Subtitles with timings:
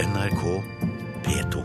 [0.00, 0.42] NRK
[1.24, 1.60] P2.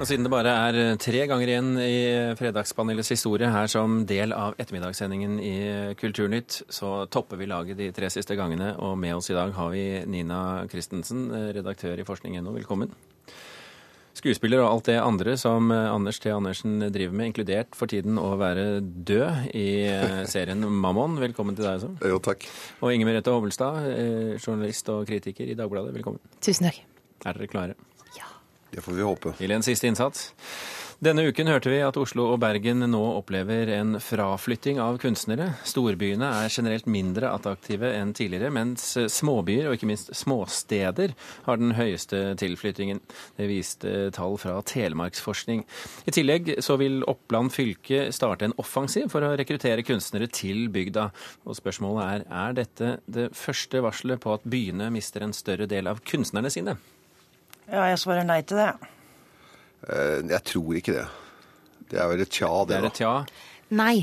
[0.00, 1.96] Og siden det bare er eh, tre ganger igjen i
[2.36, 5.56] Fredagspanelets historie her som del av ettermiddagssendingen i
[5.96, 8.74] Kulturnytt, så topper vi laget de tre siste gangene.
[8.76, 12.52] Og med oss i dag har vi Nina Christensen, eh, redaktør i forskning.no.
[12.58, 12.92] Velkommen.
[14.20, 16.28] Skuespiller og alt det andre som eh, Anders T.
[16.34, 19.68] Andersen driver med, inkludert for tiden å være død i
[20.28, 21.16] serien Mammon.
[21.22, 21.94] Velkommen til deg også.
[22.12, 22.44] Jo, takk.
[22.84, 23.88] Og Inger Merete Hovelstad,
[24.42, 25.94] journalist og kritiker i Dagbladet.
[25.96, 26.20] Velkommen.
[26.44, 26.82] Tusen takk.
[27.24, 27.78] Er dere klare?
[28.16, 28.28] Ja.
[28.72, 29.34] Det får vi håpe.
[29.40, 30.30] Til en siste innsats.
[31.00, 35.46] Denne uken hørte vi at Oslo og Bergen nå opplever en fraflytting av kunstnere.
[35.64, 41.14] Storbyene er generelt mindre attraktive enn tidligere, mens småbyer, og ikke minst småsteder,
[41.46, 43.00] har den høyeste tilflyttingen.
[43.40, 45.64] Det viste tall fra Telemarksforskning.
[46.04, 51.08] I tillegg så vil Oppland fylke starte en offensiv for å rekruttere kunstnere til bygda.
[51.48, 55.88] Og spørsmålet er er dette det første varselet på at byene mister en større del
[55.88, 56.76] av kunstnerne sine?
[57.72, 58.74] Ja, jeg svarer nei til det.
[59.88, 61.06] Eh, Jeg tror ikke det.
[61.90, 63.14] Det er vel et tja, Det det, er et ja.
[63.70, 63.96] Nei.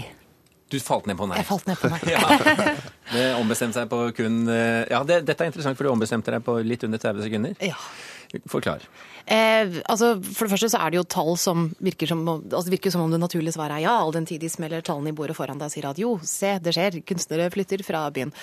[0.67, 1.37] Du falt ned på nei.
[1.39, 2.01] Jeg falt ned på nei.
[2.15, 2.75] Ja.
[3.07, 6.43] Det ombestemte seg på kun eh, Ja, det, dette er interessant, for du ombestemte deg
[6.43, 7.53] på litt under 30 sekunder.
[7.63, 7.77] Ja.
[8.51, 8.83] Forklar.
[9.23, 12.91] Eh, altså, for det første så er det jo tall som virker som, altså virker
[12.91, 15.37] som om det naturlige svaret er ja, all den tid de smeller tallene i bordet
[15.37, 18.33] foran deg og sier at jo, se, det skjer, kunstnere flytter fra byen.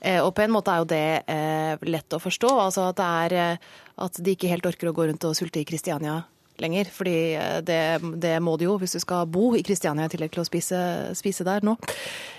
[0.00, 3.08] Eh, og på en måte er jo det eh, lett å forstå, altså at det
[3.24, 3.70] er eh,
[4.04, 6.18] at de ikke helt orker å gå rundt og sulte i Kristiania
[6.64, 7.80] lenger, fordi eh, det,
[8.22, 10.80] det må du jo hvis du skal bo i Kristiania i tillegg til å spise,
[11.18, 11.76] spise der nå.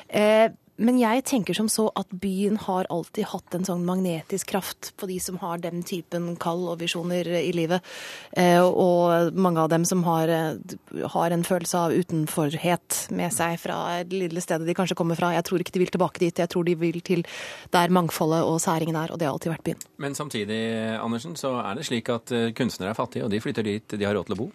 [0.07, 0.49] Eh,
[0.81, 5.07] men jeg tenker som så at byen har alltid hatt en sånn magnetisk kraft på
[5.09, 7.85] de som har den typen kall og visjoner i livet.
[8.37, 10.55] Eh, Og mange av dem som har, eh,
[11.13, 15.33] har en følelse av utenforhet med seg fra det lille stedet de kanskje kommer fra.
[15.33, 16.35] Jeg tror ikke de vil tilbake dit.
[16.35, 17.23] Jeg tror de vil til
[17.71, 19.81] der mangfoldet og særingen er, og det har alltid vært byen.
[19.97, 23.63] Men samtidig, Andersen, så er det slik at eh, kunstnere er fattige, og de flytter
[23.63, 24.51] dit de har råd til å bo.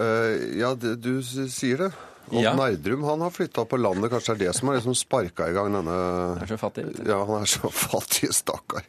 [0.00, 1.92] Eh, Ja, det, du sier det.
[2.32, 2.52] Odd Ja.
[2.56, 4.08] Nerdrum han har flytta på landet.
[4.12, 5.96] Kanskje det er det som har liksom sparka i gang denne
[6.40, 6.84] Er så fattig.
[7.04, 8.86] Ja, han er så fattig, stakkar.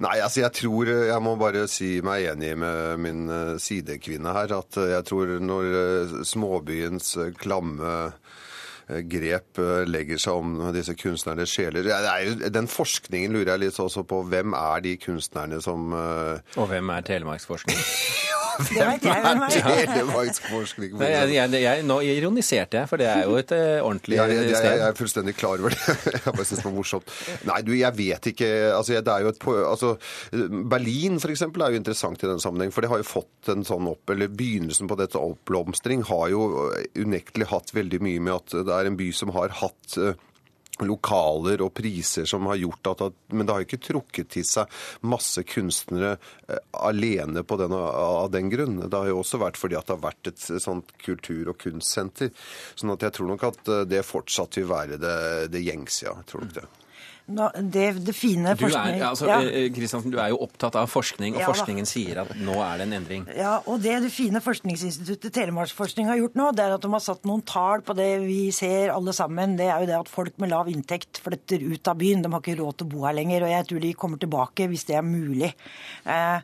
[0.00, 4.54] Nei, altså jeg tror Jeg må bare si meg enig med min eh, sidekvinne her.
[4.62, 7.90] At eh, jeg tror når eh, småbyens eh, klamme
[8.88, 11.84] eh, grep eh, legger seg om disse kunstnernes sjeler.
[11.84, 14.22] Det er jo, den forskningen lurer jeg litt også på.
[14.30, 17.76] Hvem er de kunstnerne som eh, Og hvem er Telemarksforskning?
[18.68, 19.54] Det hvem er.
[19.90, 24.18] Telemarksforskning Nei, jeg, jeg, jeg, nå ironiserte jeg, for det er jo et eh, ordentlig
[24.18, 24.76] Ja, jeg, jeg, sted.
[24.78, 25.96] jeg er fullstendig klar over det.
[26.20, 27.12] Jeg bare syns det var morsomt.
[27.48, 28.48] Nei, du, jeg vet ikke.
[28.76, 29.92] Altså, det er jo et, altså,
[30.70, 33.64] Berlin for eksempel er jo interessant i den sammenheng, for det har jo fått en
[33.66, 38.58] sånn opp, eller begynnelsen på dette oppblomstring har jo unektelig hatt veldig mye med at
[38.68, 40.18] det er en by som har hatt eh,
[40.88, 44.80] lokaler og priser som har gjort at, at Men det har ikke trukket til seg
[45.06, 46.16] masse kunstnere
[46.48, 48.80] eh, alene på den, av den grunn.
[48.86, 52.32] Det har jo også vært fordi at det har vært et sånt kultur- og kunstsenter.
[52.74, 55.16] Sånn at jeg tror nok at eh, det fortsatt vil være det,
[55.54, 56.16] det gjengse, ja.
[56.20, 56.68] Jeg tror nok det.
[57.30, 59.02] Nå, det, det fine Du er, forskning...
[59.06, 59.38] altså, Ja.
[59.44, 62.80] eh, Kristiansen, du er jo opptatt av forskning, og Ja forskningen sier at nå er
[62.80, 63.26] det en endring.
[63.36, 67.02] Ja, og det det fine forskningsinstituttet Telemarksforskning har gjort nå, det er at de har
[67.04, 69.56] satt noen tall på det vi ser alle sammen.
[69.58, 72.22] Det er jo det at folk med lav inntekt flytter ut av byen.
[72.24, 74.68] De har ikke råd til å bo her lenger, og jeg tror de kommer tilbake
[74.70, 75.52] hvis det er mulig.
[76.04, 76.40] Eh,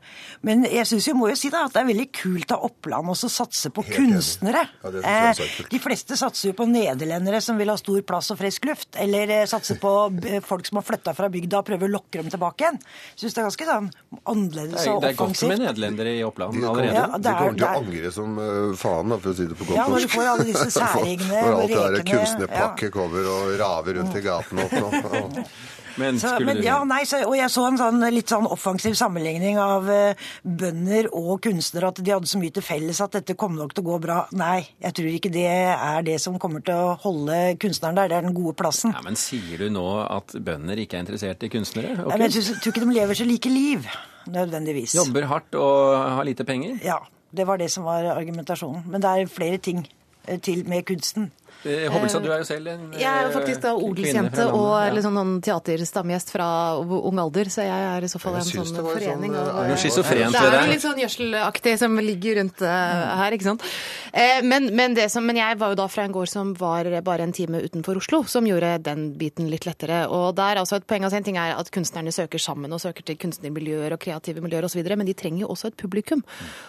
[0.46, 3.12] men jeg syns jo, må jo si da at det er veldig kult av Oppland
[3.14, 4.66] også å satse på Helt kunstnere.
[4.82, 8.38] Ja, er Eh, de fleste satser jo på nederlendere som vil ha stor plass og
[8.40, 9.92] frisk luft, eller eh, satser på
[10.26, 12.78] eh, folk som har flytta fra bygda og prøver å lokke dem tilbake igjen.
[13.16, 13.90] Syns det er ganske sånn
[14.26, 15.00] annerledes og offensivt.
[15.02, 16.94] det er godt med nederlendere i Oppland De allerede.
[16.94, 19.46] Ja, de det er- kommer til å angre som eh, faen, da, for å si
[19.46, 22.90] det på godt Ja, når du får alle disse særegne Når alt det der rekene,
[22.96, 24.64] kommer og raver rundt i gatene.
[24.64, 25.50] og- og- og-
[25.96, 29.58] Men Så, men, ja, nei, så, og jeg så en sånn litt sånn offensiv sammenligning
[29.60, 33.64] av uh, bønder og kunstnere, at de hadde så mye til felles at dette kommer
[33.64, 34.18] nok til å gå bra.
[34.36, 38.12] Nei, jeg tror ikke det er det som kommer til å holde kunstneren der.
[38.12, 38.94] Det er den gode plassen.
[38.96, 41.96] ja, Men sier du nå at bønder ikke er interessert i kunstnere?
[41.96, 42.12] Okay.
[42.12, 43.90] Nei, men jeg tror ikke de lever så like liv,
[44.32, 44.96] nødvendigvis.
[44.98, 46.78] Jobber hardt og har lite penger?
[46.84, 47.00] Ja,
[47.36, 48.84] det var det som var argumentasjonen.
[48.90, 49.86] Men det er flere ting
[50.26, 51.30] eh, til med kunsten.
[51.64, 54.68] Eh, Hobbelstad, du er jo selv en Jeg er jo faktisk da eh, odelsjente og
[54.68, 54.82] ja.
[54.90, 56.48] eller sånn noen teaterstamgjest fra
[56.78, 60.36] ung alder, så jeg er i så fall en sånn forening sånn, av eh, schizofrent
[60.36, 63.66] Det er jo litt sånn gjødselaktig som ligger rundt eh, her, ikke sant.
[64.12, 66.88] Eh, Men, men, det som, men jeg var jo da fra en gård som var
[67.06, 70.04] bare en time utenfor Oslo, som gjorde den biten litt lettere.
[70.12, 73.06] Og der, altså et poeng av sin ting er at kunstnerne søker sammen og søker
[73.06, 76.22] til kunstnermiljøer og kreative miljøer osv., men de trenger jo også et publikum.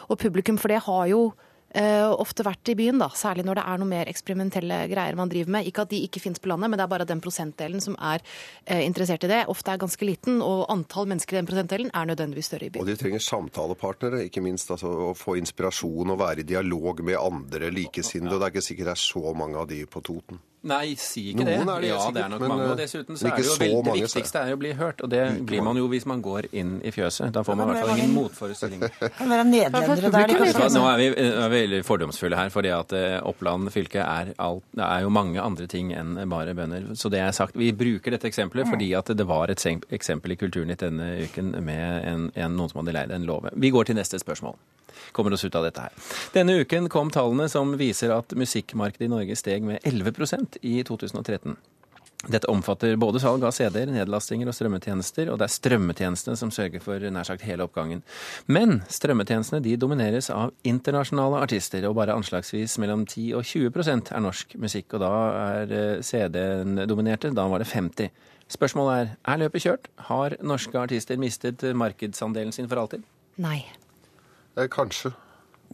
[0.08, 1.28] Og publikum for det har jo
[1.76, 3.10] eh, ofte vært i byen, da.
[3.16, 5.68] Særlig når det er noe mer eksperimentelle greier man driver med.
[5.68, 7.96] Ikke at de ikke fins på landet, men det er bare at den prosentdelen som
[8.00, 8.20] er
[8.66, 10.42] eh, interessert i det, ofte er ganske liten.
[10.42, 12.82] Og antall mennesker i den prosentdelen er nødvendigvis større i byen.
[12.86, 14.72] Og de trenger samtalepartnere, ikke minst.
[14.72, 18.36] Altså, å få inspirasjon og være i dialog med andre likesinnede.
[18.36, 20.40] Og det er ikke sikkert det er så mange av de på Toten.
[20.68, 21.74] Nei, si ikke Noen det.
[21.78, 22.64] er det ja, sikkert, det er nok men, mange.
[22.66, 24.72] eh, Og dessuten så er det jo veldig, det mange, viktigste er jo å bli
[24.76, 25.04] hørt.
[25.06, 27.30] Og det blir man jo hvis man går inn i fjøset.
[27.36, 29.14] Da får man i hvert fall ingen motforestilling motforestillinger.
[29.20, 30.28] Kan være nederlendere der.
[30.28, 33.72] de Ja, kanskje- nå er vi, er vi veldig fordomsfulle her, fordi at eh, Oppland
[33.74, 36.92] fylke er, alt, det er jo mange andre ting enn bare bønder.
[36.98, 40.40] Så det er sagt, Vi bruker dette eksempelet fordi at det var et eksempel i
[40.40, 43.54] Kulturnytt denne uken med en, en, noen som hadde leid en låve.
[43.56, 44.58] Vi går til neste spørsmål.
[45.16, 45.94] Kommer oss ut av dette her.
[46.34, 51.58] Denne uken kom tallene som viser at musikkmarkedet i Norge steg med 11% i 2013.
[52.28, 56.84] Dette omfatter både salg av CD-er, nedlastinger og strømmetjenester, og det er strømmetjenestene som sørger
[56.84, 58.04] for nær sagt hele oppgangen.
[58.52, 64.26] Men strømmetjenestene de domineres av internasjonale artister, og bare anslagsvis mellom 10 og 20% er
[64.26, 64.98] norsk musikk.
[64.98, 65.14] Og da
[65.44, 68.12] er eh, CD-en dominerte, da var det 50
[68.48, 69.88] Spørsmålet er er løpet kjørt?
[70.08, 73.04] Har norske artister mistet markedsandelen sin for alltid?
[73.44, 73.66] Nei.
[74.56, 75.12] Eh, kanskje.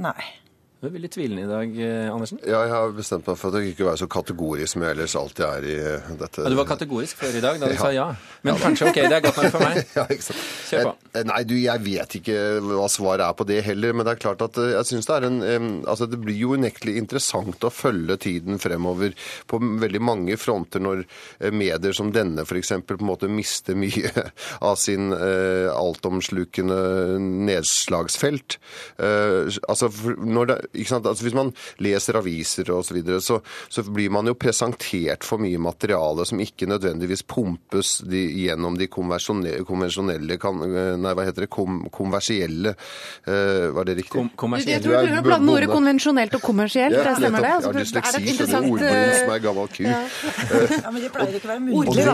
[0.01, 0.42] Nei.
[0.83, 2.41] Du er veldig tvilende i dag, eh, Andersen.
[2.43, 5.13] Ja, jeg har bestemt meg for at jeg ikke være så kategorisk som jeg ellers
[5.15, 6.43] alltid er i eh, dette.
[6.43, 7.79] Ja, du var kategorisk før i dag da du Ja.
[7.79, 8.07] sa ja.
[8.43, 9.79] Men kanskje ok, det er godt nok for meg.
[9.95, 10.03] Ja.
[10.11, 11.02] Kjør på.
[11.13, 14.21] Eh, Nei, du, jeg vet ikke hva svaret er på det heller, men det er
[14.23, 15.41] klart at eh, jeg synes det er en
[15.83, 19.13] Altså, det blir jo unektelig interessant å følge tiden fremover
[19.49, 22.73] på veldig mange fronter når eh, medier som denne f.eks.
[22.87, 24.09] på en måte mister mye
[24.69, 28.57] av sin eh, altomslukende nedslagsfelt.
[28.97, 30.59] Eh, altså, det?
[30.79, 33.39] Altså, hvis man leser aviser og så videre, så,
[33.69, 38.89] så blir man jo presentert for mye materiale som ikke nødvendigvis pumpes de, gjennom de
[38.91, 40.63] konvensjonelle, konvensjonelle kan,
[41.03, 41.49] Nei, hva heter det?
[41.53, 44.25] Kom, konversielle eh, Var det riktig?
[44.39, 46.97] Kom, Jeg tror du har blandet ordet konvensjonelt og kommersielt.
[46.97, 47.53] Ja, det stemmer det?
[47.59, 49.83] Altså, ja, dysleksi, er det et er interessant, ordblind som eh, er gammel ku.
[49.87, 50.01] Ja,
[50.93, 52.09] Men det pleier ikke å være mulig.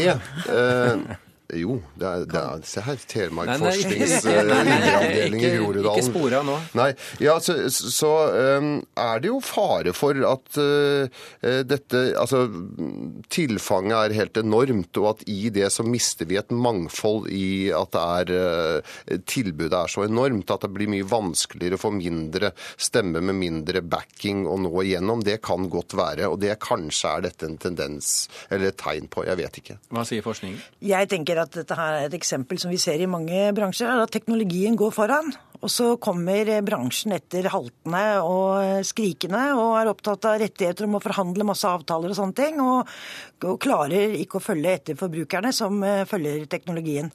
[0.50, 1.20] Da.
[1.54, 4.64] Eh, Jo, det er, det er Se her, Telemark Nei, nei, ikke- forsknings nei, nei,
[4.70, 6.00] nei, underavdeling i ikke- Groruddalen.
[6.00, 6.58] ikke spore av nå.
[6.80, 6.90] Nei,
[7.26, 8.12] ja, så, så
[8.60, 12.44] um, er det jo fare for at uh, dette Altså,
[13.34, 17.94] tilfanget er helt enormt, og at i det så mister vi et mangfold i at
[17.96, 18.34] det er
[18.80, 23.82] uh, Tilbudet er så enormt at det blir mye vanskeligere for mindre stemme med mindre
[23.86, 25.22] backing å nå igjennom.
[25.26, 29.26] Det kan godt være, og det kanskje er dette en tendens eller et tegn på.
[29.28, 29.78] Jeg vet ikke.
[29.94, 30.60] Hva sier forskningen?
[30.86, 34.04] Jeg tenker at dette her er et eksempel som vi ser i mange bransjer, er
[34.04, 35.32] at teknologien går foran.
[35.60, 41.04] Og så kommer bransjen etter haltende og skrikende og er opptatt av rettigheter om å
[41.04, 42.88] forhandle masse avtaler og sånne ting, og,
[43.44, 47.12] og klarer ikke å følge etter forbrukerne som eh, følger teknologien.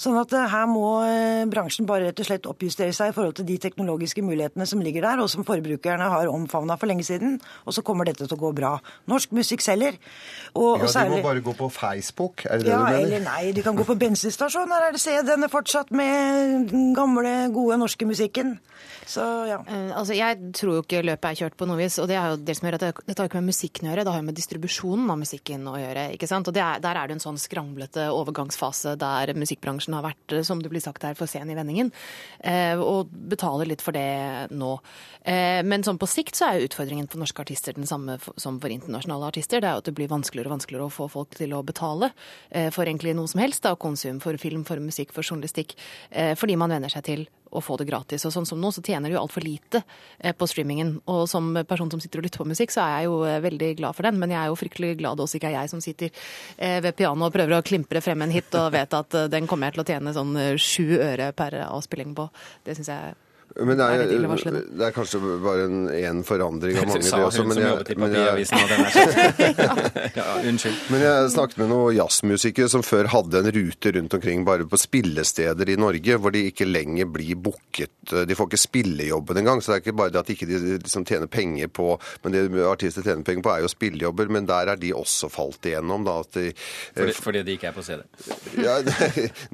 [0.00, 3.38] Sånn at eh, her må eh, bransjen bare rett og slett oppjustere seg i forhold
[3.38, 7.38] til de teknologiske mulighetene som ligger der, og som forbrukerne har omfavna for lenge siden.
[7.64, 8.74] Og så kommer dette til å gå bra.
[9.10, 9.98] Norsk musikk selger.
[10.54, 11.22] Og, og særlig...
[11.44, 14.96] gå på Facebook, er det Ja, eller nei, du kan gå på bensinstasjon, Her er
[14.96, 18.56] det CD-ene fortsatt med den gamle, gode norske musikken.
[19.06, 19.60] Så ja.
[19.68, 21.98] Eh, Altså, Jeg tror jo ikke løpet er kjørt på noe vis.
[21.98, 23.90] og det er jo det som gjør at det, Dette har ikke med musikken å
[23.92, 26.12] gjøre, det har jo med distribusjonen av musikken å gjøre.
[26.14, 26.48] ikke sant?
[26.48, 30.42] Og det er, Der er det en sånn skranglete overgangsfase der musikkbransjen har vært, eh,
[30.42, 31.92] som det blir sagt her, for sen i vendingen.
[32.40, 34.80] Eh, og betaler litt for det nå.
[35.24, 38.68] Eh, men sånn på sikt så er utfordringen for norske artister den samme som for
[38.68, 39.60] internasjonale artister.
[39.60, 42.12] Det er jo at det blir vanskeligere og vanskeligere å få folk til å betale
[42.72, 43.62] for egentlig noe som helst.
[43.62, 45.74] Da, konsum for film, for musikk, for journalistikk.
[46.12, 48.24] Fordi man venner seg til å få det gratis.
[48.26, 49.82] Og sånn som nå, så tjener de jo altfor lite
[50.18, 50.96] eh, på streamingen.
[51.10, 53.72] Og som person som sitter og lytter på musikk, så er jeg jo eh, veldig
[53.80, 54.20] glad for den.
[54.20, 56.24] Men jeg er jo fryktelig glad det også ikke er jeg som sitter
[56.58, 59.70] eh, ved pianoet og prøver å klimpre frem en hit og vet at den kommer
[59.70, 62.28] jeg til å tjene sånn sju øre per avspilling på.
[62.66, 63.14] Det syns jeg
[63.54, 67.02] Men det er det er kanskje bare en, en forandring av mange.
[67.04, 68.58] Det også, men som jeg- men jeg- papiravisen.
[68.58, 70.78] og den så- ja, unnskyld.
[70.90, 74.80] Men jeg snakket med noen jazzmusikere som før hadde en rute rundt omkring bare på
[74.82, 77.92] spillesteder i Norge, hvor de ikke lenger blir booket.
[78.26, 79.62] De får ikke spillejobben engang.
[79.62, 81.92] Så det er ikke bare det at ikke de liksom tjener penger på
[82.24, 84.28] Men det artister tjener penger på, er jo spillejobber.
[84.34, 86.18] Men der er de også falt igjennom, da.
[86.24, 86.50] At de,
[86.96, 88.02] Fordi, fordi de ikke er på CD.
[88.58, 88.80] ja,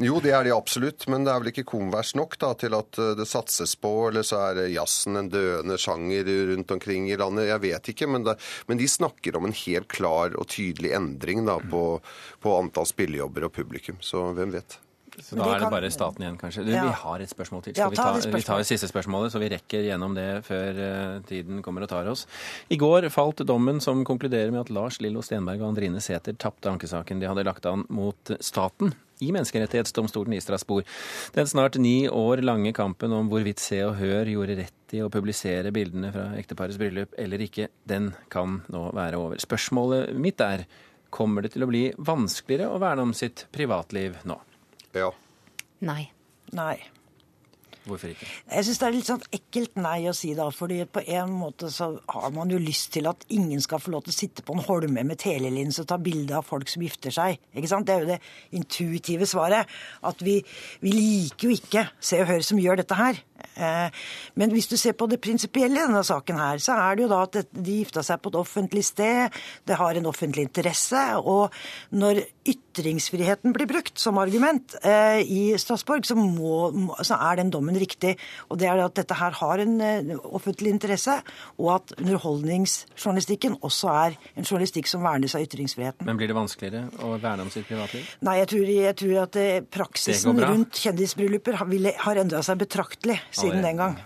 [0.00, 2.98] jo, det er de absolutt, men det er vel ikke konvers nok da, til at
[3.02, 7.48] eh, det satses på, eller så er jazzen en døende sjanger rundt omkring i landet.
[7.50, 8.36] Jeg vet ikke, men, det,
[8.70, 11.84] men de snakker om en helt klar og tydelig endring da, på,
[12.42, 14.00] på antall spillejobber og publikum.
[14.04, 14.78] Så hvem vet?
[15.18, 16.64] Så da er det bare staten igjen, kanskje.
[16.66, 16.84] Du, Ja.
[16.86, 17.74] Vi har et spørsmål til.
[17.74, 21.20] Skal vi, ta vi tar det siste spørsmålet, så vi rekker gjennom det før eh,
[21.28, 22.26] tiden kommer og tar oss.
[22.70, 26.70] I går falt dommen som konkluderer med at Lars Lillo Stenberg og Andrine Sæther tapte
[26.70, 30.86] ankesaken de hadde lagt an mot staten i Menneskerettighetsdomstolen i Strasbourg.
[31.36, 35.10] Den snart ni år lange kampen om hvorvidt Se og Hør gjorde rett i å
[35.12, 39.42] publisere bildene fra ekteparets bryllup eller ikke, den kan nå være over.
[39.42, 40.64] Spørsmålet mitt er
[41.10, 44.38] kommer det til å bli vanskeligere å verne om sitt privatliv nå?
[44.96, 45.10] Ja.
[45.86, 46.10] Nei.
[46.56, 46.78] Nei.
[47.80, 48.26] Hvorfor ikke?
[48.28, 51.70] Jeg syns det er litt sånn ekkelt nei å si da, fordi på en måte
[51.72, 54.54] så har man jo lyst til at ingen skal få lov til å sitte på
[54.54, 57.40] en holme med telelinse og ta bilde av folk som gifter seg.
[57.56, 57.88] Ikke sant?
[57.88, 58.20] Det er jo det
[58.60, 59.70] intuitive svaret.
[60.06, 60.36] At vi,
[60.84, 63.22] vi liker jo ikke Se og Hør som gjør dette her.
[63.56, 64.04] Eh,
[64.36, 67.12] Men hvis du ser på det prinsipielle i denne saken her, så er det jo
[67.14, 71.48] da at de gifta seg på et offentlig sted, det har en offentlig interesse, og
[71.96, 72.26] når
[72.80, 76.70] ytringsfriheten blir brukt som argument eh, i Strasbourg, så, må,
[77.04, 78.16] så er den dommen riktig.
[78.48, 81.18] Og det er at dette her har en eh, offentlig interesse,
[81.58, 86.06] og at underholdningsjournalistikken også er en journalistikk som vernes av ytringsfriheten.
[86.08, 88.08] Men blir det vanskeligere å verne om sitt privatliv?
[88.26, 93.20] Nei, jeg tror, jeg tror at eh, praksisen rundt kjendisbrylluper har, har endra seg betraktelig
[93.30, 93.68] siden Allerede.
[93.68, 94.00] den gang.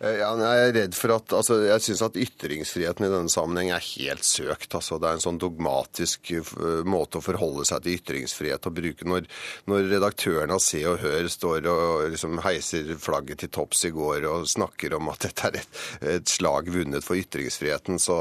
[0.00, 3.70] Eh, Ja, jeg er redd for at, altså, jeg syns at ytringsfriheten i denne sammenheng
[3.72, 4.74] er helt søkt.
[4.76, 6.52] Altså, det er en sånn dogmatisk eh,
[6.84, 9.08] måte å forholde seg til ytringsfrihet å bruke.
[9.08, 9.28] Når,
[9.70, 14.28] når redaktøren av Se og Hør står og liksom heiser flagget til topps i går
[14.28, 15.80] og snakker om at dette er et,
[16.16, 18.18] et slag vunnet for ytringsfriheten, så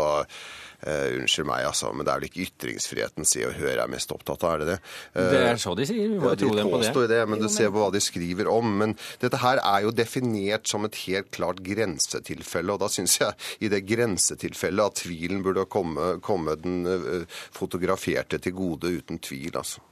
[0.86, 4.13] eh, Unnskyld meg, altså, men det er vel ikke ytringsfriheten Se og Hør er mest
[4.15, 4.77] opptatt av, er det det?
[5.15, 6.12] Uh, Det er så de sier.
[6.13, 6.92] Vi må ja, tro dem på det.
[6.92, 8.75] påstår det, men du ser på hva de skriver om.
[8.84, 13.36] Men dette her er jo definert som et helt klart grensetilfelle, og da syns jeg
[13.65, 19.51] i det grensetilfellet at tvilen burde komme, komme den uh, fotograferte til gode, uten tvil,
[19.56, 19.84] altså.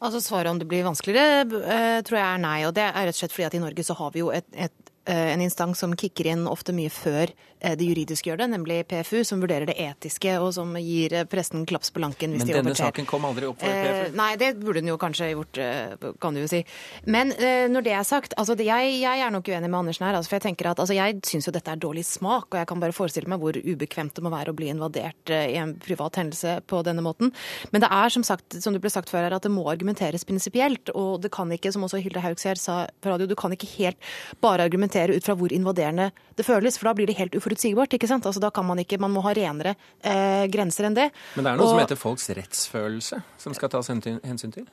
[0.00, 2.58] Altså Svaret om det blir vanskeligere, eh, tror jeg er nei.
[2.64, 4.46] Og det er rett og slett fordi at i Norge så har vi jo et,
[4.56, 7.30] et, eh, en instans som kicker inn ofte mye før
[7.60, 11.24] eh, det juridiske gjør det, nemlig PFU, som vurderer det etiske, og som gir eh,
[11.30, 14.16] pressen klaps på lanken hvis Men de denne saken kom aldri opp for Eh, PFU.
[14.20, 16.60] nei, det burde den jo kanskje gjort, eh, kan du jo si.
[17.06, 20.18] Men eh, når det er sagt, altså jeg, jeg er nok uenig med Andersen her.
[20.18, 22.68] Altså, for jeg tenker at altså, jeg syns jo dette er dårlig smak, og jeg
[22.68, 25.74] kan bare forestille meg hvor ubekvemt det må være å bli invadert eh, i en
[25.80, 27.32] privat hendelse på denne måten.
[27.72, 30.28] Men det er som sagt, som det ble sagt før her, at det må argumenteres
[30.28, 30.92] prinsipielt.
[30.92, 34.12] Og det kan ikke, som også Hilde Haugsher sa på radio, du kan ikke helt
[34.44, 37.92] bare argumentere ut fra hvor invaderende det føles, for da blir det helt uforutsigbart.
[37.94, 38.24] ikke sant?
[38.26, 41.10] Altså, da kan man ikke, man må ha renere eh, grenser enn det.
[41.36, 44.66] Men det er noe Og- som heter folks rettsfølelse, som skal tas hensyn til.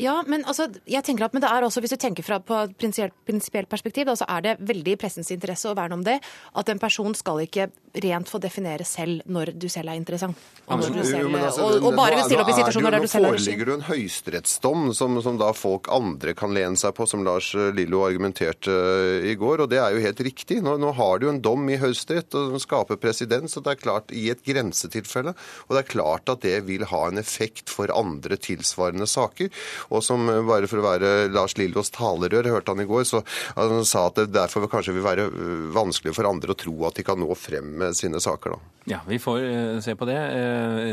[0.00, 2.56] Ja, men altså, jeg tenker at men det er også, Hvis du tenker fra på
[2.64, 6.18] et prinsipielt- perspektiv, da, så er det veldig i pressens interesse å verne om det.
[6.56, 7.68] At en person skal ikke
[8.00, 10.38] rent få definere selv når du selv er interessant.
[10.70, 13.34] Og, selv, altså, og, og bare stille opp i er situasjoner der du selv er
[13.34, 17.24] Nå foreligger det en høyesterettsdom som, som da folk andre kan lene seg på, som
[17.26, 20.60] Lars Lillo argumenterte eh, i går, og det er jo helt riktig.
[20.64, 23.82] Nå, nå har du en dom i Høyesterett og som skaper presedens, og det er
[23.82, 25.34] klart i et grensetilfelle.
[25.66, 29.49] Og det er klart at det vil ha en effekt for andre tilsvarende saker.
[29.90, 33.06] Og som eh, bare for å være Lars Lillos talerør, jeg hørte han i går,
[33.08, 33.22] så
[33.56, 36.98] han sa at det derfor kanskje vil være eh, vanskelig for andre å tro at
[36.98, 38.76] de kan nå frem med sine saker, da.
[38.88, 40.16] Ja, vi får eh, se på det.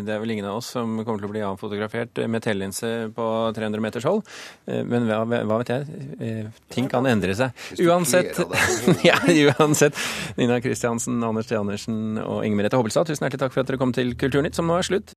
[0.06, 3.28] Det er vel ingen av oss som kommer til å bli avfotografert med tellinse på
[3.56, 4.26] 300 meters hold.
[4.68, 6.52] Men hva, hva vet jeg?
[6.74, 7.56] Ting kan endre seg.
[7.88, 8.38] Uansett,
[9.08, 9.18] ja,
[9.56, 9.98] uansett.
[10.38, 11.58] Nina Kristiansen, Anders T.
[11.58, 14.70] Andersen og Inger Merete Hobbelstad, tusen hjertelig takk for at dere kom til Kulturnytt, som
[14.70, 15.17] nå er slutt.